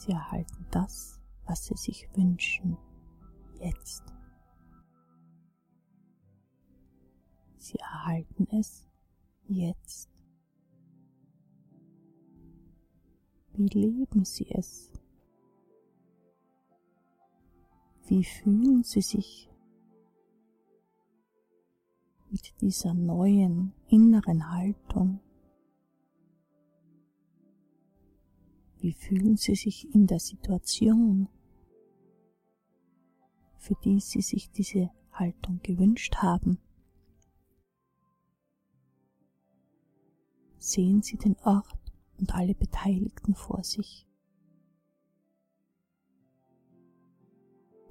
[0.06, 2.76] Sie erhalten das, was Sie sich wünschen,
[3.58, 4.04] jetzt.
[7.58, 8.86] Sie erhalten es
[9.48, 10.08] jetzt.
[13.54, 14.92] Wie leben Sie es?
[18.08, 19.50] Wie fühlen Sie sich
[22.30, 25.18] mit dieser neuen inneren Haltung?
[28.78, 31.28] Wie fühlen Sie sich in der Situation,
[33.58, 36.60] für die Sie sich diese Haltung gewünscht haben?
[40.58, 44.05] Sehen Sie den Ort und alle Beteiligten vor sich.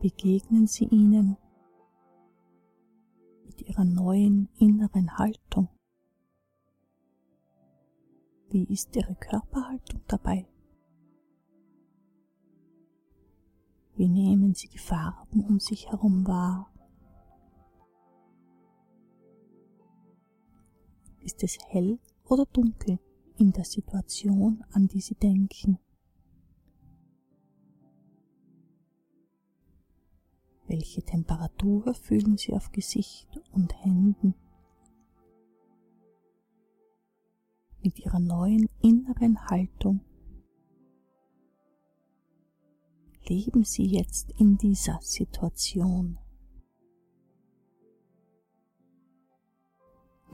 [0.06, 1.36] Begegnen Sie ihnen
[3.44, 5.68] mit Ihrer neuen inneren Haltung.
[8.52, 10.48] Wie ist Ihre Körperhaltung dabei?
[13.96, 16.72] Wie nehmen Sie die Farben um sich herum wahr?
[21.22, 23.00] Ist es hell oder dunkel
[23.38, 25.80] in der Situation, an die Sie denken?
[30.68, 34.34] Welche Temperatur fühlen Sie auf Gesicht und Händen?
[37.84, 40.02] Mit Ihrer neuen inneren Haltung
[43.28, 46.18] leben Sie jetzt in dieser Situation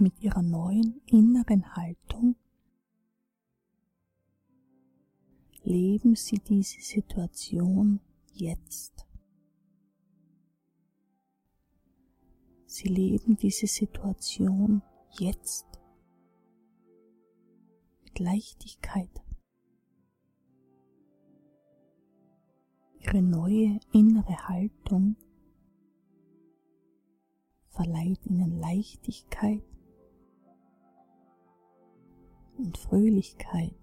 [0.02, 2.36] mit Ihrer neuen inneren Haltung.
[5.64, 8.00] Leben Sie diese Situation
[8.34, 9.06] jetzt.
[12.72, 14.82] Sie leben diese Situation
[15.20, 15.66] jetzt
[18.06, 19.10] mit Leichtigkeit.
[23.00, 25.18] Ihre neue innere Haltung
[27.68, 29.64] verleiht ihnen Leichtigkeit
[32.58, 33.76] und Fröhlichkeit.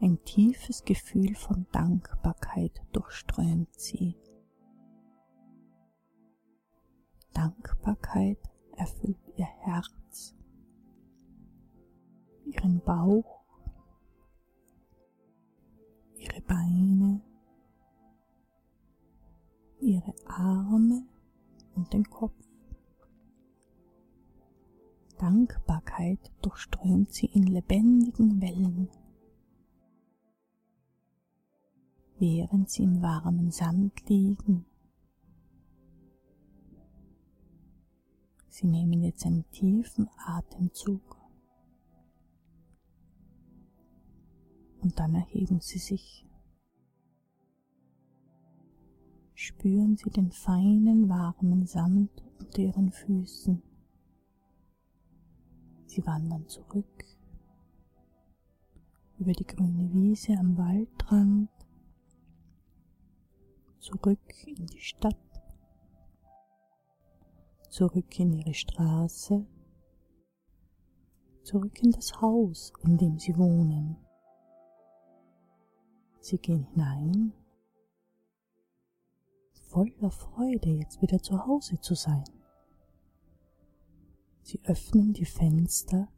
[0.00, 4.16] Ein tiefes Gefühl von Dankbarkeit durchströmt sie.
[7.32, 8.38] Dankbarkeit
[8.76, 10.34] erfüllt ihr Herz,
[12.44, 13.40] ihren Bauch
[16.20, 17.20] ihre Beine,
[19.80, 21.06] ihre Arme
[21.74, 22.34] und den Kopf.
[25.18, 28.88] Dankbarkeit durchströmt sie in lebendigen Wellen,
[32.18, 34.66] während sie im warmen Sand liegen.
[38.60, 41.16] Sie nehmen jetzt einen tiefen Atemzug
[44.82, 46.26] und dann erheben Sie sich.
[49.32, 53.62] Spüren Sie den feinen, warmen Sand unter Ihren Füßen.
[55.86, 57.04] Sie wandern zurück
[59.18, 61.48] über die grüne Wiese am Waldrand,
[63.78, 65.16] zurück in die Stadt,
[67.70, 69.46] zurück in Ihre Straße,
[71.42, 73.96] zurück in das Haus, in dem Sie wohnen.
[76.20, 77.32] Sie gehen hinein,
[79.68, 82.24] voller Freude, jetzt wieder zu Hause zu sein.
[84.42, 86.08] Sie öffnen die Fenster,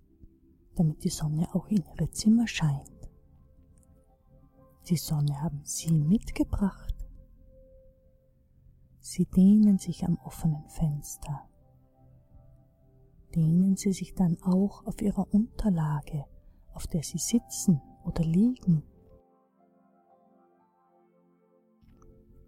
[0.75, 2.91] damit die Sonne auch in ihre Zimmer scheint.
[4.89, 6.92] Die Sonne haben Sie mitgebracht.
[9.03, 11.49] Sie dehnen sich am offenen Fenster.
[13.35, 16.25] Dehnen Sie sich dann auch auf Ihrer Unterlage,
[16.73, 18.85] auf der Sie sitzen oder liegen.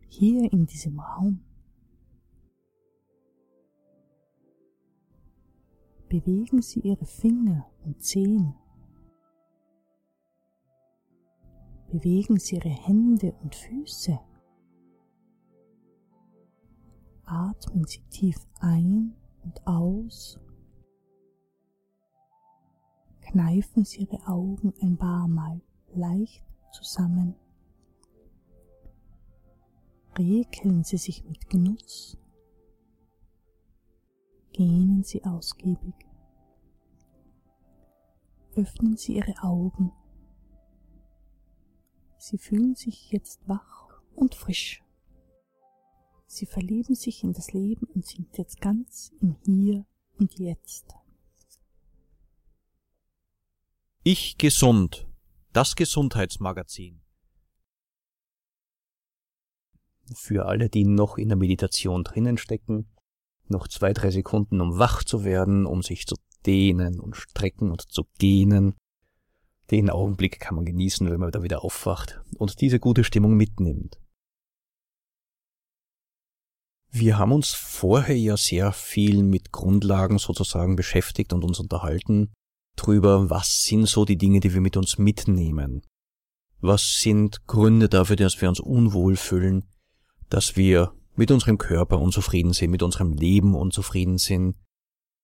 [0.08, 1.40] Hier in diesem Raum.
[6.08, 8.54] Bewegen Sie Ihre Finger und Zehen
[11.94, 14.18] Bewegen Sie Ihre Hände und Füße.
[17.34, 20.38] Atmen Sie tief ein und aus.
[23.20, 25.60] Kneifen Sie Ihre Augen ein paar Mal
[25.94, 27.34] leicht zusammen.
[30.16, 32.16] Rekeln Sie sich mit Genuss.
[34.52, 35.94] Gähnen Sie ausgiebig.
[38.54, 39.90] Öffnen Sie Ihre Augen
[42.26, 44.83] Sie fühlen sich jetzt wach und frisch.
[46.26, 49.86] Sie verlieben sich in das Leben und sind jetzt ganz im Hier
[50.18, 50.94] und Jetzt.
[54.02, 55.06] Ich gesund.
[55.52, 57.00] Das Gesundheitsmagazin.
[60.14, 62.86] Für alle, die noch in der Meditation drinnen stecken,
[63.48, 67.82] noch zwei, drei Sekunden, um wach zu werden, um sich zu dehnen und strecken und
[67.82, 68.74] zu gähnen.
[69.70, 73.98] Den Augenblick kann man genießen, wenn man da wieder aufwacht und diese gute Stimmung mitnimmt.
[76.96, 82.32] Wir haben uns vorher ja sehr viel mit Grundlagen sozusagen beschäftigt und uns unterhalten
[82.76, 85.82] drüber, was sind so die Dinge, die wir mit uns mitnehmen.
[86.60, 89.64] Was sind Gründe dafür, dass wir uns unwohl fühlen,
[90.28, 94.54] dass wir mit unserem Körper unzufrieden sind, mit unserem Leben unzufrieden sind.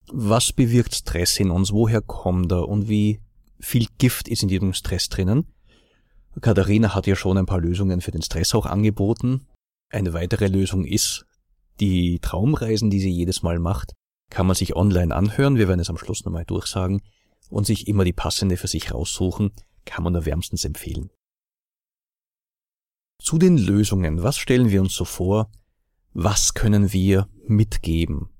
[0.08, 1.72] Was bewirkt Stress in uns?
[1.72, 2.68] Woher kommt er?
[2.68, 3.20] Und wie
[3.60, 5.46] viel Gift ist in diesem Stress drinnen.
[6.40, 9.46] Katharina hat ja schon ein paar Lösungen für den Stress auch angeboten.
[9.88, 11.26] Eine weitere Lösung ist,
[11.81, 13.93] die Traumreisen, die sie jedes Mal macht,
[14.31, 17.03] kann man sich online anhören, wir werden es am Schluss nochmal durchsagen,
[17.49, 19.51] und sich immer die passende für sich raussuchen,
[19.85, 21.11] kann man nur wärmstens empfehlen.
[23.18, 25.51] Zu den Lösungen, was stellen wir uns so vor,
[26.12, 28.31] was können wir mitgeben?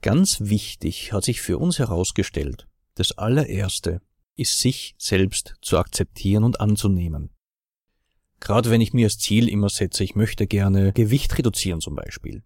[0.00, 4.00] Ganz wichtig hat sich für uns herausgestellt, das allererste
[4.36, 7.30] ist sich selbst zu akzeptieren und anzunehmen.
[8.40, 12.42] Gerade wenn ich mir als Ziel immer setze, ich möchte gerne Gewicht reduzieren zum Beispiel,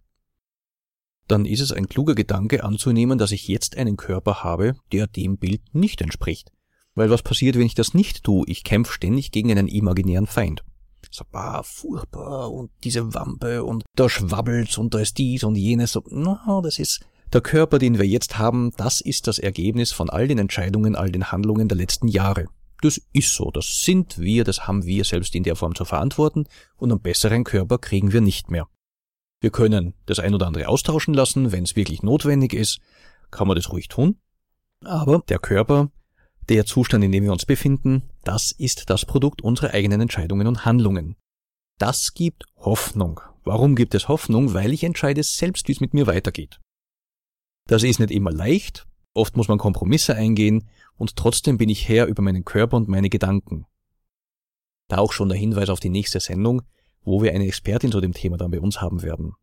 [1.27, 5.37] dann ist es ein kluger Gedanke anzunehmen, dass ich jetzt einen Körper habe, der dem
[5.37, 6.51] Bild nicht entspricht.
[6.93, 8.45] Weil was passiert, wenn ich das nicht tue?
[8.47, 10.63] Ich kämpfe ständig gegen einen imaginären Feind.
[11.11, 15.93] So, bah, furchtbar und diese Wampe und da schwabbelt's und da ist dies und jenes.
[15.93, 20.09] So, no, das ist der Körper, den wir jetzt haben, das ist das Ergebnis von
[20.09, 22.47] all den Entscheidungen, all den Handlungen der letzten Jahre.
[22.85, 26.45] Das ist so, das sind wir, das haben wir selbst in der Form zu verantworten
[26.77, 28.67] und einen besseren Körper kriegen wir nicht mehr.
[29.41, 32.79] Wir können das ein oder andere austauschen lassen, wenn es wirklich notwendig ist,
[33.31, 34.19] kann man das ruhig tun.
[34.83, 35.89] Aber der Körper,
[36.47, 40.63] der Zustand, in dem wir uns befinden, das ist das Produkt unserer eigenen Entscheidungen und
[40.63, 41.15] Handlungen.
[41.79, 43.19] Das gibt Hoffnung.
[43.45, 44.53] Warum gibt es Hoffnung?
[44.53, 46.59] Weil ich entscheide selbst, wie es mit mir weitergeht.
[47.67, 48.85] Das ist nicht immer leicht,
[49.15, 53.09] oft muss man Kompromisse eingehen und trotzdem bin ich Herr über meinen Körper und meine
[53.09, 53.65] Gedanken.
[54.87, 56.61] Da auch schon der Hinweis auf die nächste Sendung,
[57.03, 59.33] wo wir eine Expertin zu dem Thema dann bei uns haben werden.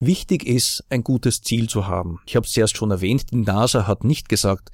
[0.00, 2.20] Wichtig ist, ein gutes Ziel zu haben.
[2.26, 4.70] Ich habe es zuerst schon erwähnt, die NASA hat nicht gesagt,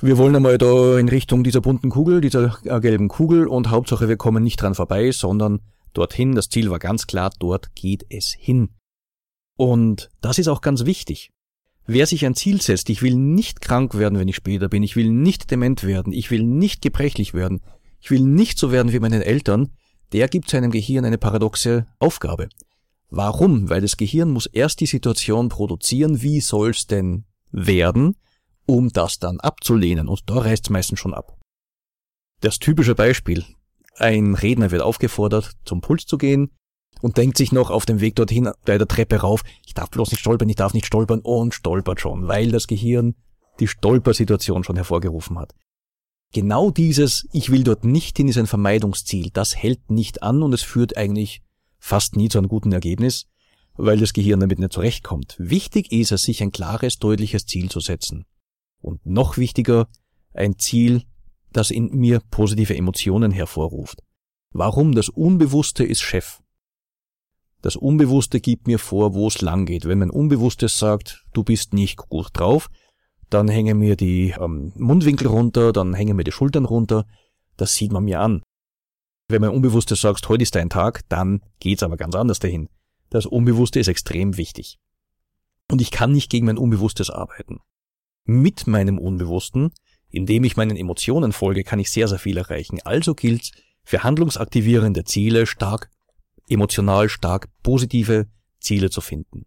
[0.00, 4.08] wir wollen einmal da in Richtung dieser bunten Kugel, dieser äh, gelben Kugel und Hauptsache
[4.08, 5.60] wir kommen nicht dran vorbei, sondern
[5.92, 8.70] dorthin, das Ziel war ganz klar, dort geht es hin.
[9.56, 11.30] Und das ist auch ganz wichtig.
[11.86, 14.94] Wer sich ein Ziel setzt, ich will nicht krank werden, wenn ich später bin, ich
[14.94, 17.60] will nicht dement werden, ich will nicht gebrechlich werden,
[18.00, 19.70] ich will nicht so werden wie meine Eltern,
[20.12, 22.48] der gibt seinem Gehirn eine paradoxe Aufgabe.
[23.10, 23.68] Warum?
[23.68, 28.16] Weil das Gehirn muss erst die Situation produzieren, wie soll's denn werden,
[28.64, 30.08] um das dann abzulehnen.
[30.08, 31.38] Und da reißt's meistens schon ab.
[32.40, 33.44] Das typische Beispiel.
[33.96, 36.50] Ein Redner wird aufgefordert, zum Puls zu gehen
[37.00, 40.10] und denkt sich noch auf dem Weg dorthin bei der Treppe rauf, ich darf bloß
[40.10, 43.14] nicht stolpern, ich darf nicht stolpern und stolpert schon, weil das Gehirn
[43.60, 45.54] die Stolpersituation schon hervorgerufen hat.
[46.32, 49.30] Genau dieses, ich will dort nicht hin, ist ein Vermeidungsziel.
[49.32, 51.42] Das hält nicht an und es führt eigentlich
[51.78, 53.26] fast nie zu einem guten Ergebnis,
[53.74, 55.36] weil das Gehirn damit nicht zurechtkommt.
[55.38, 58.24] Wichtig ist es, sich ein klares, deutliches Ziel zu setzen.
[58.80, 59.88] Und noch wichtiger,
[60.32, 61.02] ein Ziel,
[61.52, 64.02] das in mir positive Emotionen hervorruft.
[64.52, 64.94] Warum?
[64.94, 66.41] Das Unbewusste ist Chef.
[67.62, 69.86] Das Unbewusste gibt mir vor, wo es lang geht.
[69.86, 72.68] Wenn mein Unbewusstes sagt, du bist nicht gut drauf,
[73.30, 77.06] dann hängen mir die ähm, Mundwinkel runter, dann hängen mir die Schultern runter.
[77.56, 78.42] Das sieht man mir an.
[79.28, 82.68] Wenn mein Unbewusstes sagt, heute ist dein Tag, dann geht's aber ganz anders dahin.
[83.10, 84.78] Das Unbewusste ist extrem wichtig.
[85.70, 87.60] Und ich kann nicht gegen mein Unbewusstes arbeiten.
[88.24, 89.70] Mit meinem Unbewussten,
[90.10, 92.80] indem ich meinen Emotionen folge, kann ich sehr, sehr viel erreichen.
[92.84, 93.52] Also gilt
[93.84, 95.90] für handlungsaktivierende Ziele stark,
[96.52, 98.26] emotional stark positive
[98.60, 99.46] Ziele zu finden.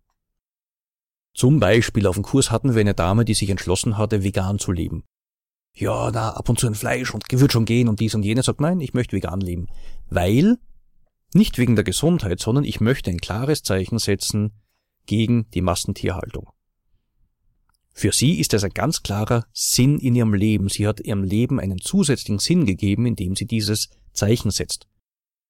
[1.33, 4.71] Zum Beispiel auf dem Kurs hatten wir eine Dame, die sich entschlossen hatte, vegan zu
[4.71, 5.03] leben.
[5.75, 8.45] Ja, na, ab und zu ein Fleisch und wird schon gehen und dies und jenes
[8.45, 9.67] sagt, nein, ich möchte vegan leben.
[10.09, 10.57] Weil,
[11.33, 14.53] nicht wegen der Gesundheit, sondern ich möchte ein klares Zeichen setzen
[15.05, 16.49] gegen die Massentierhaltung.
[17.93, 20.69] Für sie ist das ein ganz klarer Sinn in ihrem Leben.
[20.69, 24.87] Sie hat ihrem Leben einen zusätzlichen Sinn gegeben, indem sie dieses Zeichen setzt.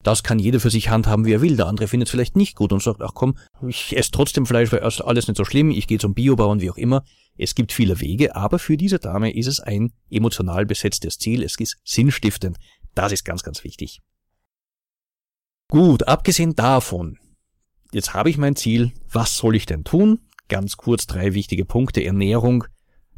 [0.06, 1.58] Das kann jeder für sich handhaben, wie er will.
[1.58, 4.72] Der andere findet es vielleicht nicht gut und sagt, ach komm, ich esse trotzdem Fleisch,
[4.72, 7.03] weil alles nicht so schlimm, ich gehe zum Biobau und wie auch immer.
[7.39, 11.41] Es gibt viele Wege, aber für diese Dame ist es ein emotional besetztes Ziel.
[11.41, 12.58] Es ist sinnstiftend.
[12.93, 14.03] Das ist ganz, ganz wichtig.
[15.72, 17.18] Gut, abgesehen davon,
[17.91, 18.91] jetzt habe ich mein Ziel.
[19.12, 20.20] Was soll ich denn tun?
[20.49, 22.03] Ganz kurz drei wichtige Punkte.
[22.03, 22.66] Ernährung,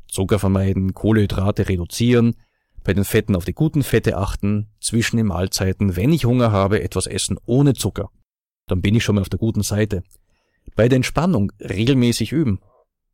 [0.07, 2.37] Zucker vermeiden, Kohlehydrate reduzieren,
[2.87, 6.81] bei den Fetten auf die guten Fette achten, zwischen den Mahlzeiten, wenn ich Hunger habe,
[6.81, 8.09] etwas essen ohne Zucker.
[8.65, 10.03] Dann bin ich schon mal auf der guten Seite.
[10.77, 12.61] Bei der Entspannung regelmäßig üben.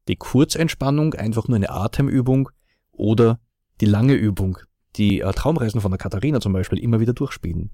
[0.08, 2.52] Die Kurzentspannung einfach nur eine Atemübung
[2.92, 3.40] oder
[3.82, 4.60] die lange Übung,
[4.96, 7.72] die äh, Traumreisen von der Katharina zum Beispiel immer wieder durchspielen.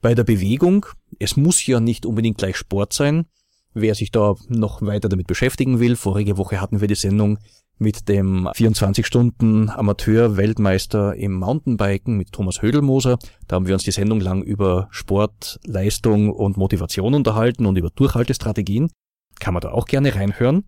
[0.00, 0.84] Bei der Bewegung,
[1.20, 3.26] es muss ja nicht unbedingt gleich Sport sein.
[3.72, 7.38] Wer sich da noch weiter damit beschäftigen will, vorige Woche hatten wir die Sendung
[7.78, 13.18] mit dem 24-Stunden-Amateur-Weltmeister im Mountainbiken mit Thomas Hödelmoser.
[13.46, 17.90] Da haben wir uns die Sendung lang über Sport, Leistung und Motivation unterhalten und über
[17.90, 18.90] Durchhaltestrategien.
[19.38, 20.64] Kann man da auch gerne reinhören.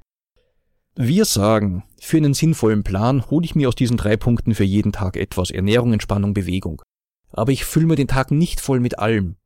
[0.96, 4.92] Wir sagen, für einen sinnvollen Plan hole ich mir aus diesen drei Punkten für jeden
[4.92, 6.82] Tag etwas Ernährung, Entspannung, Bewegung.
[7.32, 9.36] Aber ich fülle mir den Tag nicht voll mit allem.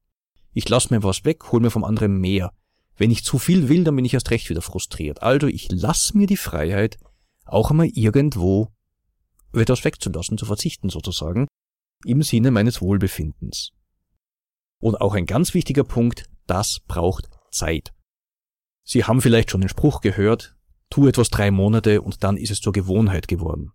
[0.53, 2.53] Ich lasse mir was weg, hole mir vom anderen mehr.
[2.97, 5.23] Wenn ich zu viel will, dann bin ich erst recht wieder frustriert.
[5.23, 6.99] Also ich lasse mir die Freiheit,
[7.45, 8.69] auch einmal irgendwo
[9.53, 11.47] etwas wegzulassen, zu verzichten sozusagen,
[12.05, 13.71] im Sinne meines Wohlbefindens.
[14.81, 17.93] Und auch ein ganz wichtiger Punkt, das braucht Zeit.
[18.85, 20.57] Sie haben vielleicht schon den Spruch gehört,
[20.91, 23.73] tu etwas drei Monate und dann ist es zur Gewohnheit geworden.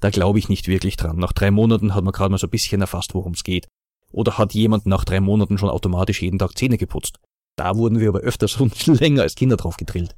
[0.00, 1.16] Da glaube ich nicht wirklich dran.
[1.16, 3.68] Nach drei Monaten hat man gerade mal so ein bisschen erfasst, worum es geht.
[4.12, 7.18] Oder hat jemand nach drei Monaten schon automatisch jeden Tag Zähne geputzt.
[7.56, 10.14] Da wurden wir aber öfters und länger als Kinder drauf gedrillt.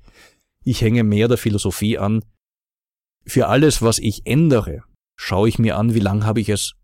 [0.65, 2.25] Ich hänge mehr der Philosophie an,
[3.27, 4.83] für alles, was ich ändere,
[5.17, 6.75] schaue ich mir an, wie lang habe ich es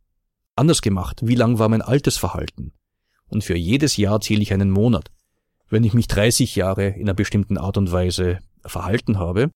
[0.57, 2.73] anders gemacht, wie lang war mein altes Verhalten.
[3.27, 5.11] Und für jedes Jahr zähle ich einen Monat.
[5.69, 9.51] Wenn ich mich 30 Jahre in einer bestimmten Art und Weise verhalten habe,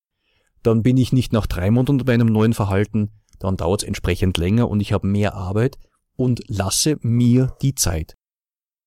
[0.62, 4.38] dann bin ich nicht nach drei Monaten bei einem neuen Verhalten, dann dauert es entsprechend
[4.38, 5.76] länger und ich habe mehr Arbeit
[6.16, 8.14] und lasse mir die Zeit.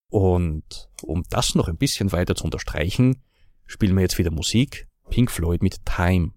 [0.09, 3.21] Und um das noch ein bisschen weiter zu unterstreichen,
[3.67, 4.87] spielen wir jetzt wieder Musik.
[5.09, 6.31] Pink Floyd mit Time.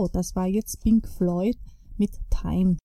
[0.00, 1.58] So, das war jetzt Pink Floyd
[1.98, 2.78] mit Time.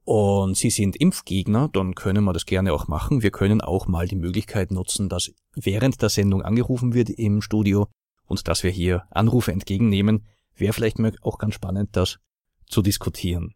[0.06, 3.24] und Sie sind Impfgegner, dann können wir das gerne auch machen.
[3.24, 7.88] Wir können auch mal die Möglichkeit nutzen, dass während der Sendung angerufen wird im Studio
[8.26, 10.26] und dass wir hier Anrufe entgegennehmen.
[10.56, 12.20] Wäre vielleicht auch ganz spannend, das
[12.68, 13.54] zu diskutieren.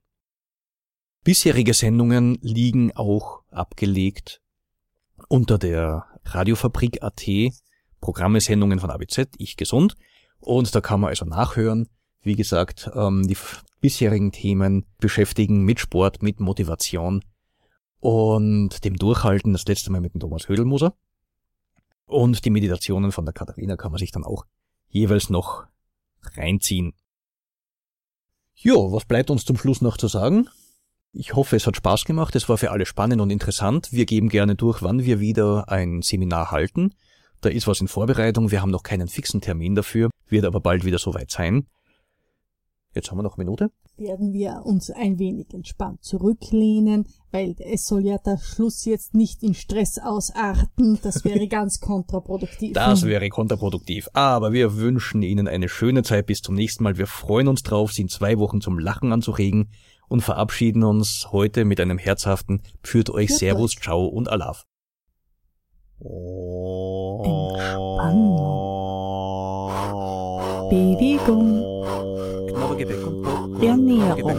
[1.24, 4.42] Bisherige Sendungen liegen auch abgelegt
[5.28, 7.28] unter der Radiofabrik AT,
[8.00, 9.96] Programme, Sendungen von ABZ, ich gesund.
[10.40, 11.90] Und da kann man also nachhören,
[12.22, 13.36] wie gesagt, ähm, die
[13.80, 17.24] bisherigen Themen beschäftigen mit Sport, mit Motivation
[18.00, 20.96] und dem Durchhalten, das letzte Mal mit dem Thomas Hödelmoser.
[22.06, 24.46] Und die Meditationen von der Katharina kann man sich dann auch
[24.88, 25.66] jeweils noch
[26.36, 26.94] reinziehen.
[28.56, 30.48] Jo, was bleibt uns zum Schluss noch zu sagen?
[31.12, 33.90] Ich hoffe, es hat Spaß gemacht, es war für alle spannend und interessant.
[33.92, 36.94] Wir geben gerne durch, wann wir wieder ein Seminar halten.
[37.42, 40.86] Da ist was in Vorbereitung, wir haben noch keinen fixen Termin dafür, wird aber bald
[40.86, 41.68] wieder soweit sein.
[42.94, 43.72] Jetzt haben wir noch eine Minute.
[43.98, 49.44] Werden wir uns ein wenig entspannt zurücklehnen, weil es soll ja der Schluss jetzt nicht
[49.44, 51.00] in Stress ausarten.
[51.04, 52.74] Das wäre ganz kontraproduktiv.
[52.74, 54.08] Das wäre kontraproduktiv.
[54.14, 56.98] Aber wir wünschen Ihnen eine schöne Zeit bis zum nächsten Mal.
[56.98, 59.70] Wir freuen uns drauf, Sie in zwei Wochen zum Lachen anzuregen
[60.08, 63.84] und verabschieden uns heute mit einem herzhaften Pführt euch Pführt Servus, euch.
[63.84, 64.66] Ciao und Alaf.
[66.00, 67.58] Entspannung.
[70.70, 72.07] Bewegung.
[72.78, 74.38] Ernährung.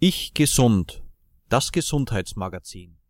[0.00, 1.02] Ich gesund.
[1.48, 3.01] Das Gesundheitsmagazin.